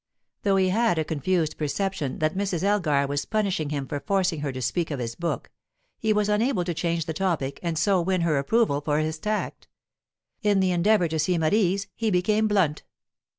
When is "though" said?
0.41-0.55